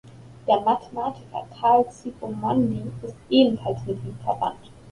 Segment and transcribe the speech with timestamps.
[0.47, 4.71] Der Mathematiker Karl Zsigmondy ist ebenfalls mit ihm verwandt.